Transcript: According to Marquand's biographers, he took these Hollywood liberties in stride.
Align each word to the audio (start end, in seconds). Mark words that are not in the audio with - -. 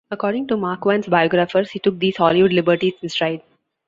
According 0.09 0.47
to 0.47 0.57
Marquand's 0.57 1.05
biographers, 1.07 1.69
he 1.69 1.77
took 1.77 1.99
these 1.99 2.17
Hollywood 2.17 2.51
liberties 2.53 2.95
in 3.03 3.09
stride. 3.09 3.43